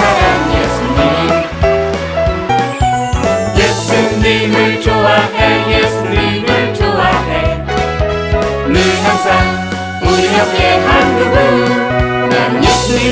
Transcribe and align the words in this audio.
사랑 0.00 0.52
예수님. 0.54 1.00
예수님을 3.58 4.80
좋아해 4.80 5.79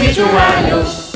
나는 0.01 1.08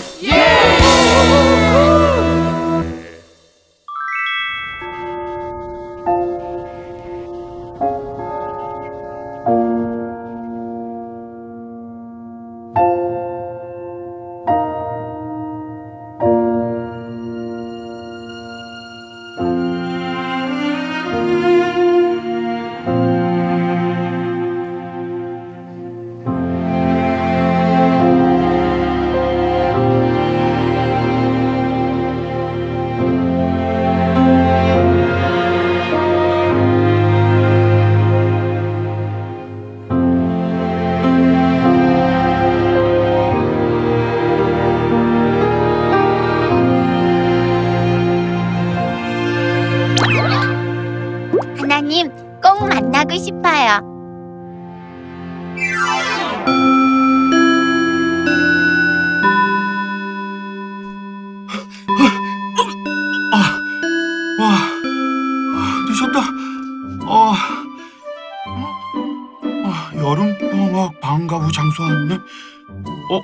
장소 71.73 71.83
왔네. 71.85 72.15
어, 72.15 73.21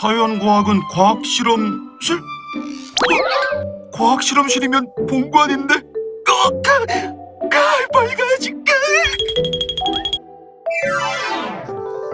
자연과학은 0.00 0.80
과학 0.90 1.24
실험실? 1.24 2.16
어, 2.16 3.90
과학 3.92 4.22
실험실이면 4.22 4.86
본관인데. 5.08 5.74
어, 5.74 6.62
가, 6.62 6.78
가, 6.86 7.88
빨리 7.92 8.14
가야지. 8.14 8.52
가. 8.52 8.70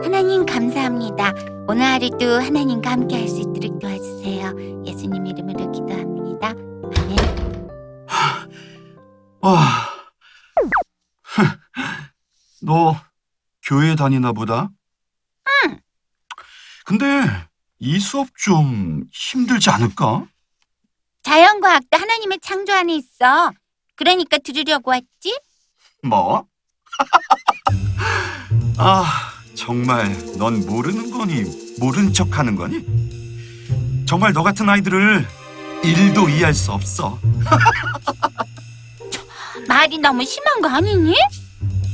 하나님 0.02 0.44
감사합니다. 0.44 1.32
오늘 1.68 1.82
하루도 1.82 2.26
하나님과 2.40 2.90
함께 2.90 3.16
할 3.18 3.28
수 3.28 3.40
있도록 3.40 3.78
도와주세요. 3.80 4.84
예수님 4.86 5.26
이름으로 5.26 5.70
기도합니다. 5.72 6.48
아멘. 6.96 7.16
아, 9.42 9.88
너 12.62 12.96
교회 13.64 13.94
다니나 13.94 14.32
보다? 14.32 14.70
응. 16.90 16.98
근데 16.98 17.46
이 17.78 17.98
수업 17.98 18.28
좀 18.36 19.04
힘들지 19.12 19.70
않을까? 19.70 20.26
자연과학도 21.22 21.98
하나님의 21.98 22.38
창조 22.40 22.72
안에 22.72 22.94
있어. 22.94 23.50
그러니까 23.96 24.38
들으려고 24.38 24.90
왔지? 24.92 25.38
뭐? 26.02 26.44
아, 28.78 29.32
정말 29.54 30.16
넌 30.38 30.64
모르는 30.66 31.10
거니 31.10 31.44
모른 31.80 32.12
척 32.12 32.38
하는 32.38 32.54
거니? 32.56 32.84
정말 34.06 34.32
너 34.32 34.42
같은 34.42 34.68
아이들을 34.68 35.26
일도 35.82 36.28
이해할 36.28 36.54
수 36.54 36.72
없어. 36.72 37.18
말이 39.66 39.98
너무 39.98 40.24
심한 40.24 40.60
거 40.60 40.68
아니니? 40.68 41.14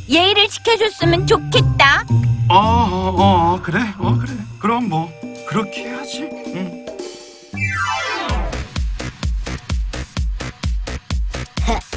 예의를 0.08 0.48
지켜줬으면 0.48 1.26
좋겠다. 1.26 2.04
어, 2.48 2.54
어, 2.54 3.54
어, 3.54 3.60
그래, 3.62 3.78
어, 3.98 4.16
그래. 4.18 4.32
그럼 4.58 4.88
뭐 4.88 5.10
그렇게 5.48 5.84
해야지. 5.88 6.28
응. 6.54 6.82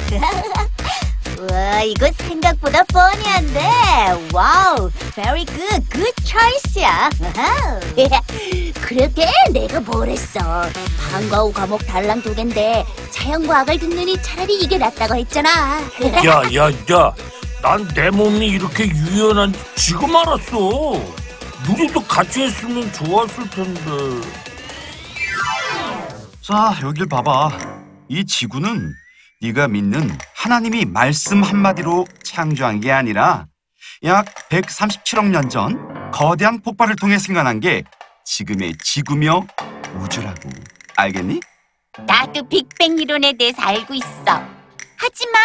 와 1.50 1.82
이거 1.82 2.10
생각보다 2.18 2.82
funny한데 2.84 3.60
wow 4.32 4.90
very 5.14 5.44
good 5.44 5.84
good 5.90 6.14
choice야. 6.24 7.10
그러게 8.80 9.26
내가 9.52 9.80
뭘 9.80 10.08
했어 10.08 10.40
방과 11.12 11.38
후 11.38 11.52
과목 11.52 11.84
달랑 11.86 12.22
두 12.22 12.34
갠데 12.34 12.84
자연과학을 13.10 13.78
듣느니 13.78 14.20
차라리 14.22 14.58
이게 14.60 14.78
낫다고 14.78 15.16
했잖아 15.16 15.80
야, 16.24 16.42
야, 16.54 16.70
야. 16.92 17.12
난 17.62 17.86
내 17.94 18.10
몸이 18.10 18.46
이렇게 18.46 18.86
유연한 18.86 19.52
지 19.52 19.58
지금 19.86 20.14
알았어. 20.14 20.56
누리도 21.66 22.00
같이 22.04 22.42
했으면 22.42 22.90
좋았을 22.92 23.48
텐데. 23.50 23.80
자, 26.42 26.76
여길 26.82 27.06
봐봐. 27.08 27.50
이 28.08 28.24
지구는 28.24 28.92
네가 29.42 29.68
믿는 29.68 30.16
하나님이 30.36 30.84
말씀 30.84 31.42
한마디로 31.42 32.06
창조한 32.22 32.80
게 32.80 32.92
아니라 32.92 33.46
약 34.04 34.26
137억 34.48 35.26
년 35.30 35.48
전 35.50 36.10
거대한 36.12 36.60
폭발을 36.62 36.94
통해 36.96 37.18
생겨난 37.18 37.58
게 37.60 37.82
지금의 38.24 38.74
지구며 38.82 39.44
우주라고. 40.00 40.50
알겠니? 40.96 41.40
나도 42.06 42.48
빅뱅 42.48 42.98
이론에 42.98 43.32
대해서 43.36 43.60
알고 43.62 43.94
있어. 43.94 44.42
하지만 44.98 45.40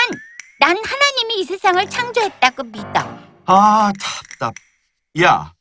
난 0.62 0.78
하나님이 0.78 1.40
이 1.42 1.44
세상을 1.44 1.90
창조했다고 1.90 2.62
믿어. 2.66 3.18
아, 3.48 3.92
답답. 4.00 4.54
야, 5.20 5.52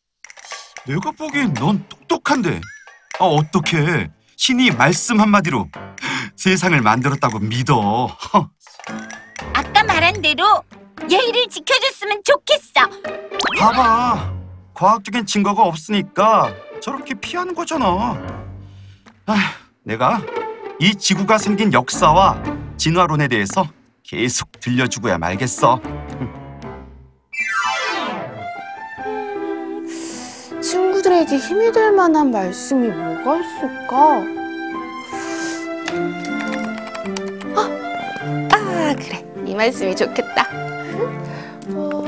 내가 0.87 1.11
보기엔 1.13 1.55
넌 1.55 1.83
똑똑한데. 1.89 2.61
아, 3.19 3.25
어떻게 3.25 4.11
신이 4.37 4.73
말씀 4.73 5.19
한마디로 5.19 5.71
세상을 6.37 6.79
만들었다고 6.83 7.39
믿어. 7.39 8.09
허. 8.09 8.51
아까 9.57 9.83
말한 9.85 10.21
대로 10.21 10.63
예의를 11.11 11.49
지켜줬으면 11.49 12.21
좋겠어. 12.23 12.87
봐봐. 13.59 14.35
과학적인 14.75 15.25
증거가 15.25 15.63
없으니까 15.63 16.55
저렇게 16.83 17.15
피하는 17.15 17.55
거잖아. 17.55 18.19
아, 19.25 19.35
내가 19.83 20.21
이 20.79 20.95
지구가 20.95 21.39
생긴 21.39 21.73
역사와 21.73 22.43
진화론에 22.77 23.29
대해서 23.29 23.67
계속 24.11 24.51
들려주고야 24.59 25.19
말겠어. 25.19 25.81
친구들에게 30.61 31.37
힘이 31.37 31.71
될 31.71 31.93
만한 31.93 32.33
말씀이 32.33 32.89
뭐가 32.89 33.39
있을까? 33.39 34.25
아, 37.55 37.71
아 38.53 38.95
그래 38.97 39.25
이 39.47 39.55
말씀이 39.55 39.95
좋겠다. 39.95 40.49
어, 41.69 42.05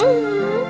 음. 0.00 0.64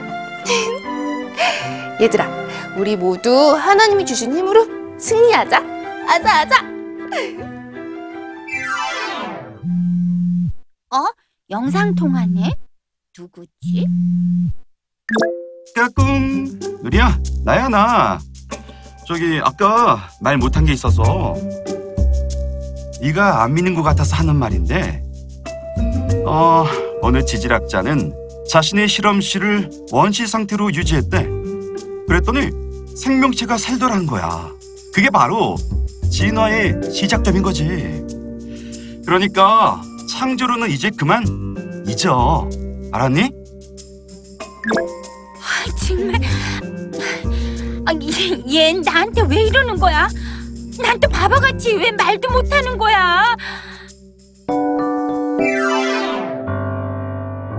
얘들아, 2.03 2.29
우리 2.77 2.97
모두 2.97 3.53
하나님이 3.53 4.05
주신 4.05 4.37
힘으로 4.37 4.67
승리하자. 4.99 5.63
아자 6.09 6.41
아자. 6.41 7.58
영상 11.51 11.95
통화네? 11.95 12.51
누구지? 13.19 13.87
까꿍. 15.75 16.59
누리야, 16.83 17.19
나야 17.45 17.69
나. 17.69 18.19
저기 19.07 19.41
아까 19.43 20.11
말 20.21 20.37
못한 20.37 20.67
게 20.67 20.73
있어서 20.75 21.35
네가 23.01 23.43
안 23.43 23.55
믿는 23.55 23.75
것 23.75 23.83
같아서 23.83 24.17
하는 24.17 24.37
말인데 24.37 25.03
어 26.27 26.67
어느 27.01 27.25
지질학자는 27.25 28.13
자신의 28.51 28.89
실험실을 28.89 29.71
원시 29.93 30.27
상태로 30.27 30.75
유지했대. 30.75 31.27
그랬더니 32.07 32.51
생명체가 32.95 33.57
살더란 33.57 34.07
거야. 34.07 34.51
그게 34.93 35.09
바로 35.09 35.57
진화의 36.11 36.93
시작점인 36.93 37.43
거지. 37.43 38.05
그러니까 39.07 39.81
창조로는 40.09 40.71
이제 40.71 40.91
그만 40.91 41.25
잊어. 41.87 42.49
알았니? 42.93 43.31
아, 45.41 45.77
정말. 45.87 46.21
아, 47.87 47.93
얘, 47.95 48.43
얘 48.55 48.73
나한테 48.73 49.23
왜 49.29 49.43
이러는 49.45 49.77
거야? 49.79 50.09
난 50.83 50.99
또 51.01 51.09
바보같이 51.09 51.75
왜 51.75 51.91
말도 51.93 52.31
못하는 52.31 52.79
거야? 52.79 53.35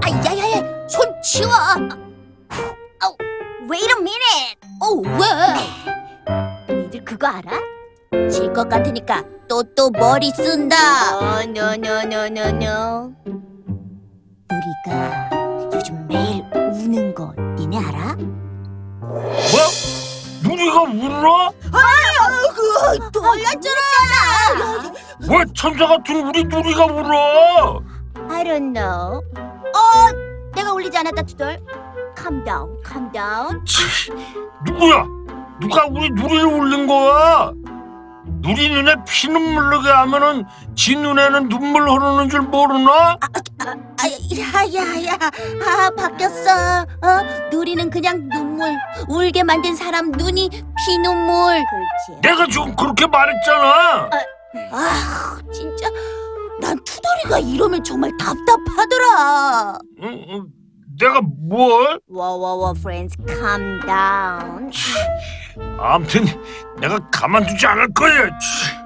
아, 0.02 0.10
야야야, 0.26 0.88
손 0.88 1.14
치워. 1.24 1.52
아우, 1.54 3.16
wait 3.70 3.88
a 3.92 4.00
minute. 4.00 4.56
어, 4.82 4.94
왜? 6.70 6.76
니들 6.76 7.04
그거 7.06 7.28
알아? 7.28 7.52
질 8.40 8.54
것 8.54 8.70
같으니까 8.70 9.22
또 9.50 9.62
또 9.76 9.90
머리 9.92 10.32
쓴다. 10.32 10.76
어, 11.18 11.42
no, 11.44 11.74
no. 11.74 13.14
우리가 14.50 15.30
요즘 15.74 16.08
매일 16.08 16.46
우는 16.54 17.14
거 17.14 17.34
니네 17.58 17.78
알아? 17.78 18.16
뭐? 18.16 19.20
누리가 20.44 20.82
울어? 20.84 21.52
그 22.56 23.20
놀랐잖아. 23.20 24.94
왜 25.30 25.44
천사 25.54 25.86
같은 25.88 26.26
우리 26.28 26.44
누리가 26.46 26.86
울어? 26.86 27.82
I 28.30 28.44
don't 28.46 28.74
know. 28.74 29.22
어, 29.76 30.12
내가 30.56 30.72
울리지 30.74 30.98
않았다 30.98 31.24
투덜. 31.24 31.60
Calm 32.18 32.44
down, 32.46 32.70
calm 32.88 33.12
down. 33.12 33.66
치, 33.66 34.12
누구야? 34.66 35.04
누가 35.60 35.86
우리 35.88 36.10
누리를 36.12 36.46
울린 36.46 36.88
거야? 36.88 37.52
누리 38.42 38.70
눈에 38.70 38.96
피눈물 39.08 39.70
나게 39.70 39.90
하면은 39.90 40.46
지 40.76 40.96
눈에는 40.96 41.50
눈물 41.50 41.90
흐르는 41.90 42.30
줄 42.30 42.42
모르나? 42.42 43.18
아, 43.60 44.66
야야야, 44.74 45.14
아 45.14 45.90
바뀌었어. 45.98 46.82
어, 46.82 47.50
누리는 47.52 47.90
그냥 47.90 48.30
눈물, 48.30 48.74
울게 49.10 49.44
만든 49.44 49.76
사람 49.76 50.12
눈이 50.12 50.50
피눈물. 50.50 51.64
그렇지. 51.66 52.22
내가 52.22 52.48
지금 52.48 52.76
그렇게 52.76 53.06
말했잖아. 53.08 54.10
아, 54.72 55.38
진짜 55.52 55.90
난 56.62 56.78
투덜이가 56.84 57.40
이러면 57.40 57.84
정말 57.84 58.12
답답하더라. 58.18 59.80
응, 60.04 60.26
응, 60.30 60.46
내가 60.98 61.20
뭘? 61.22 62.00
와와와, 62.08 62.74
friends, 62.78 63.18
calm 63.28 63.80
down. 63.86 64.72
아무튼 65.80 66.26
내가 66.80 67.00
가만두지 67.10 67.66
않을 67.66 67.94
거야. 67.94 68.30
치. 68.38 68.80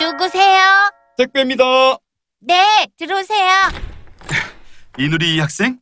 누구세요? 0.00 0.90
택배입니다. 1.16 1.64
네, 2.40 2.86
들어오세요. 2.96 3.50
이누리 4.98 5.40
학생? 5.40 5.78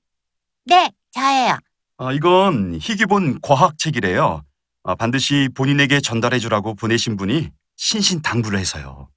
네, 0.64 0.90
저예요. 1.12 1.58
아, 1.98 2.12
이건 2.12 2.78
희귀본 2.80 3.40
과학책이래요. 3.42 4.42
아, 4.84 4.94
반드시 4.94 5.48
본인에게 5.54 6.00
전달해 6.00 6.38
주라고 6.38 6.74
보내신 6.74 7.16
분이 7.16 7.50
신신당부를 7.76 8.58
해서요. 8.58 9.08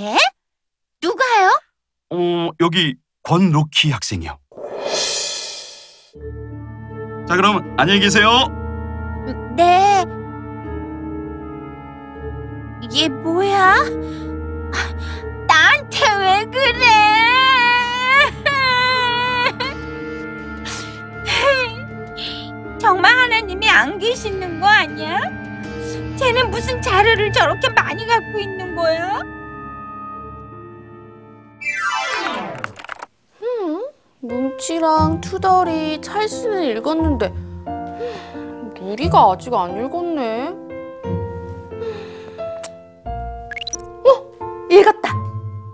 네? 0.00 0.16
누가요? 1.02 1.60
어, 2.10 2.50
여기 2.60 2.94
권로키 3.22 3.90
학생이요. 3.90 4.38
자, 7.32 7.36
그럼 7.36 7.74
안녕히 7.78 7.98
계세요. 7.98 8.28
네. 9.56 10.04
이게 12.82 13.08
뭐야? 13.08 13.74
나한테 15.48 15.98
왜 16.18 16.44
그래? 16.44 16.82
정말 22.78 23.16
하나님이 23.16 23.66
안 23.70 23.98
계시는 23.98 24.60
거 24.60 24.66
아니야? 24.66 25.18
쟤는 26.18 26.50
무슨 26.50 26.82
자료를 26.82 27.32
저렇게 27.32 27.70
많이 27.70 28.06
갖고 28.06 28.38
있는 28.40 28.76
거야? 28.76 29.22
뭉치랑 34.62 35.20
투덜이 35.20 36.00
찰스는 36.00 36.62
읽었는데 36.62 37.32
누리가 38.80 39.32
아직 39.32 39.52
안 39.54 39.84
읽었네. 39.84 40.48
어, 44.06 44.68
읽었다. 44.70 45.12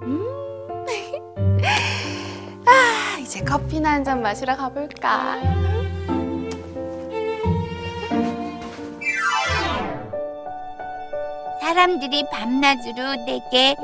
음. 0.02 0.25
아, 2.67 3.19
이제 3.20 3.40
커피나 3.44 3.90
한 3.93 4.05
잔 4.05 4.23
마시러 4.23 4.56
가볼까. 4.56 5.37
사람들이 11.61 12.25
밤낮으로 12.31 13.25
내게 13.26 13.76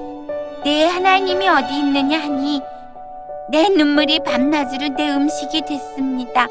내 0.65 0.85
하나님이 0.87 1.49
어디 1.49 1.79
있느냐 1.79 2.21
하니 2.23 2.63
내 3.55 3.69
눈물이 3.69 4.19
밤낮으로 4.27 4.97
내 4.97 5.13
음식이 5.13 5.61
됐습니다. 5.61 6.49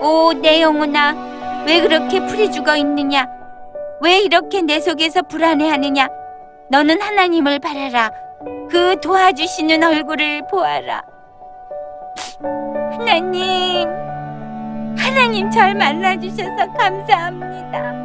오, 0.00 0.32
내 0.32 0.62
영혼아, 0.62 1.64
왜 1.66 1.82
그렇게 1.82 2.24
풀이 2.24 2.50
죽어 2.50 2.74
있느냐? 2.76 3.28
왜 4.00 4.20
이렇게 4.20 4.62
내 4.62 4.80
속에서 4.80 5.20
불안해하느냐? 5.20 6.08
너는 6.70 7.02
하나님을 7.02 7.58
바라라. 7.58 8.10
그 8.70 8.98
도와주시는 9.02 9.82
얼굴을 9.82 10.46
보아라. 10.50 11.02
하나님, 12.92 13.86
하나님 14.96 15.50
절 15.50 15.74
만나주셔서 15.74 16.72
감사합니다. 16.78 18.00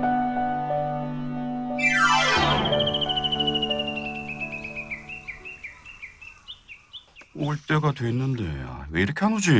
올 7.35 7.57
때가 7.67 7.91
됐는데 7.93 8.43
왜 8.91 9.01
이렇게 9.01 9.25
안 9.25 9.33
오지? 9.33 9.51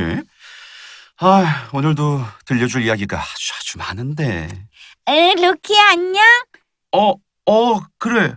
아, 1.18 1.68
오늘도 1.72 2.20
들려줄 2.44 2.82
이야기가 2.84 3.18
아주 3.18 3.52
아주 3.58 3.78
많은데. 3.78 4.48
에, 5.08 5.34
루키 5.34 5.78
안녕? 5.78 6.22
어, 6.92 7.12
어, 7.46 7.80
그래. 7.98 8.36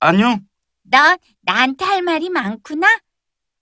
안녕. 0.00 0.40
너 0.82 1.16
나한테 1.42 1.84
할 1.84 2.02
말이 2.02 2.30
많구나. 2.30 2.86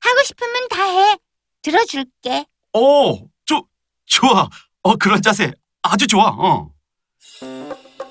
하고 0.01 0.23
싶으면 0.25 0.69
다 0.69 0.85
해. 0.85 1.17
들어줄게. 1.63 2.47
어, 2.73 3.19
좋, 3.45 3.67
좋아. 4.07 4.49
어, 4.83 4.97
그런 4.97 5.21
자세 5.23 5.53
아주 5.83 6.07
좋아. 6.07 6.29
어. 6.29 6.71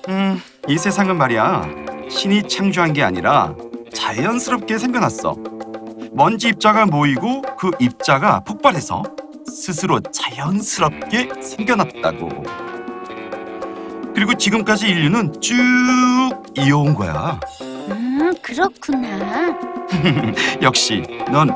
음, 0.08 0.40
이 0.68 0.78
세상은 0.78 1.16
말이야. 1.16 1.62
신이 2.10 2.48
창조한 2.48 2.92
게 2.92 3.02
아니라 3.02 3.54
자연스럽게 3.94 4.78
생겨났어. 4.78 5.57
먼지 6.18 6.48
입자가 6.48 6.84
모이고 6.86 7.42
그 7.56 7.70
입자가 7.78 8.40
폭발해서 8.40 9.04
스스로 9.46 10.00
자연스럽게 10.00 11.28
생겨났다고. 11.40 12.28
그리고 14.16 14.34
지금까지 14.34 14.88
인류는 14.88 15.40
쭉 15.40 15.54
이어온 16.56 16.96
거야. 16.96 17.38
음, 17.62 18.34
그렇구나. 18.42 19.56
역시 20.60 21.04
넌 21.30 21.48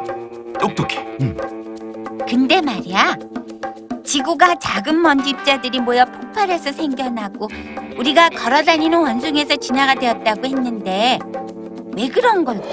똑똑해. 0.61 1.01
음. 1.23 1.37
근데 2.29 2.61
말이야. 2.61 3.17
지구가 4.05 4.61
작은 4.61 5.03
먼지 5.03 5.31
입자들이 5.31 5.81
모여 5.81 6.05
폭발해서 6.05 6.71
생겨나고 6.71 7.49
우리가 7.99 8.29
걸어다니는 8.29 8.97
원숭이에서 8.97 9.57
진화가 9.57 9.97
되었다고 9.97 10.47
했는데 10.47 11.19
왜 11.97 12.09
그런 12.09 12.45
걸까? 12.45 12.69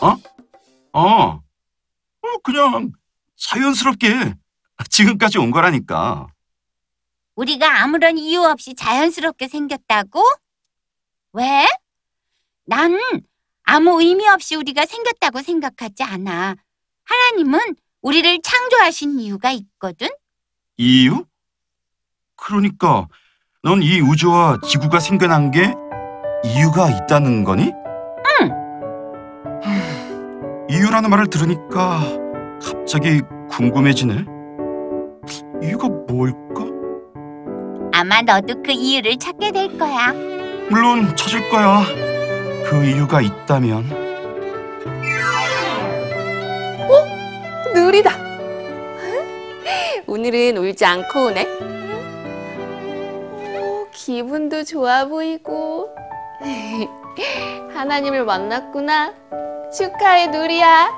어? 0.00 0.06
어? 0.08 0.35
어. 0.96 1.42
어, 2.22 2.38
그냥 2.42 2.90
자연스럽게 3.36 4.34
지금까지 4.88 5.38
온 5.38 5.50
거라니까. 5.50 6.26
우리가 7.34 7.82
아무런 7.82 8.16
이유 8.16 8.42
없이 8.42 8.74
자연스럽게 8.74 9.46
생겼다고? 9.48 10.22
왜? 11.34 11.66
난 12.64 12.98
아무 13.64 14.00
의미 14.00 14.26
없이 14.26 14.56
우리가 14.56 14.86
생겼다고 14.86 15.42
생각하지 15.42 16.02
않아. 16.02 16.56
하나님은 17.04 17.76
우리를 18.00 18.40
창조하신 18.42 19.20
이유가 19.20 19.50
있거든. 19.52 20.08
이유? 20.78 21.26
그러니까 22.36 23.06
넌 23.62 23.82
이 23.82 24.00
우주와 24.00 24.60
지구가 24.66 25.00
생겨난 25.00 25.50
게 25.50 25.74
이유가 26.44 26.88
있다는 26.88 27.44
거니? 27.44 27.72
응. 30.70 30.74
이유라는 30.74 31.10
말을 31.10 31.26
들으니까 31.28 32.00
갑자기 32.62 33.20
궁금해지네. 33.50 34.24
이유가 35.62 35.88
뭘까? 35.88 36.64
아마 37.92 38.20
너도 38.22 38.62
그 38.62 38.72
이유를 38.72 39.16
찾게 39.18 39.52
될 39.52 39.78
거야. 39.78 40.12
물론 40.68 41.14
찾을 41.16 41.48
거야. 41.48 41.82
그 42.68 42.84
이유가 42.84 43.20
있다면. 43.20 44.06
누리다. 47.74 48.10
오늘은 50.06 50.56
울지 50.56 50.84
않고 50.84 51.26
오네. 51.26 51.46
오, 53.60 53.86
기분도 53.92 54.64
좋아 54.64 55.06
보이고. 55.06 55.88
하나님을 57.74 58.24
만났구나. 58.24 59.12
축하해, 59.76 60.28
누리야. 60.28 60.88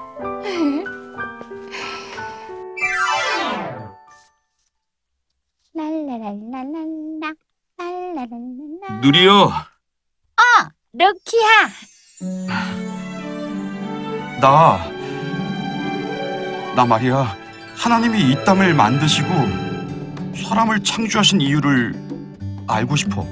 랄라랄라랄라. 5.74 7.32
누리요. 9.02 9.50
루키야. 10.92 11.68
나, 14.40 14.78
나 16.74 16.84
말이야. 16.84 17.36
하나님이 17.76 18.32
이 18.32 18.44
땅을 18.44 18.74
만드시고 18.74 19.28
사람을 20.34 20.82
창조하신 20.82 21.40
이유를 21.40 21.94
알고 22.66 22.96
싶어. 22.96 23.24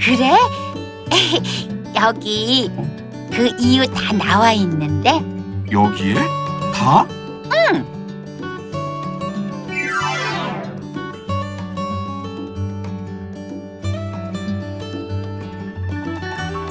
그래? 0.00 0.32
여기 1.94 2.70
그 3.32 3.54
이유 3.58 3.86
다 3.92 4.12
나와 4.12 4.52
있는데 4.52 5.20
여기에? 5.70 6.14
다? 6.74 7.06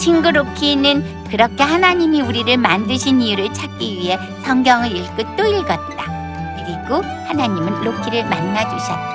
친구 0.06 0.30
루키는 0.30 1.26
그렇게 1.32 1.64
하나님이 1.64 2.22
우리를 2.22 2.58
만드신 2.58 3.22
이유를 3.22 3.52
찾기 3.56 3.98
위해 3.98 4.20
성경을 4.44 4.96
읽고 4.96 5.36
또 5.36 5.48
읽었다. 5.48 6.06
그리고 6.58 7.02
하나님은 7.28 7.82
루키를 7.82 8.30
만나 8.30 8.70
주셨다. 8.70 9.15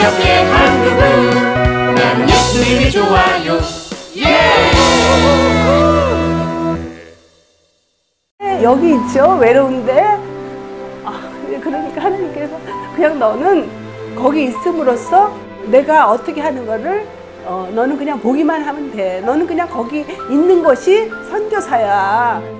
우리 0.00 0.06
옆에 0.06 0.44
한 0.44 0.82
그분 0.82 1.94
나는 1.94 2.26
예수님이 2.26 2.90
좋아요. 2.90 3.58
여기 8.62 8.94
있죠? 8.94 9.36
외로운데? 9.38 10.02
아, 11.04 11.30
그러니까 11.60 12.02
하나님께서 12.02 12.56
그냥 12.96 13.18
너는 13.18 13.68
거기 14.16 14.44
있음으로써 14.44 15.36
내가 15.66 16.10
어떻게 16.10 16.40
하는 16.40 16.64
거를 16.64 17.06
어, 17.44 17.68
너는 17.74 17.98
그냥 17.98 18.18
보기만 18.20 18.62
하면 18.62 18.92
돼. 18.92 19.20
너는 19.20 19.46
그냥 19.46 19.68
거기 19.68 20.06
있는 20.30 20.62
것이 20.62 21.10
선교사야 21.30 22.59